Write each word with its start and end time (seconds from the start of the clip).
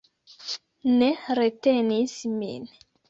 Ne 0.95 1.09
retenis 1.41 2.17
min. 2.39 2.67